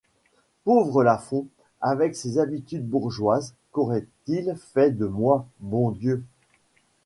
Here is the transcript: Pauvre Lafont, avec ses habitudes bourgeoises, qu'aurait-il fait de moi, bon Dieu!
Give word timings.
Pauvre 0.63 1.03
Lafont, 1.03 1.45
avec 1.79 2.15
ses 2.15 2.39
habitudes 2.39 2.87
bourgeoises, 2.89 3.53
qu'aurait-il 3.71 4.55
fait 4.57 4.89
de 4.89 5.05
moi, 5.05 5.45
bon 5.59 5.91
Dieu! 5.91 6.23